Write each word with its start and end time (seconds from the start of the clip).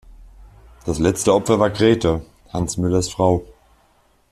Das 0.87 0.97
letzte 0.97 1.31
Opfer 1.31 1.59
war 1.59 1.69
Grete, 1.69 2.25
Hans 2.51 2.75
Müllers 2.77 3.07
Frau. 3.07 3.45